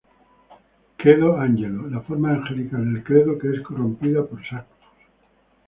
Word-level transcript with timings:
Credo 0.97 1.37
Angelo: 1.37 1.87
La 1.87 2.01
forma 2.01 2.31
angelical 2.31 2.91
de 2.91 3.03
Credo, 3.03 3.37
que 3.37 3.51
es 3.51 3.61
corrompida 3.61 4.25
por 4.25 4.43
Sanctus. 4.49 4.79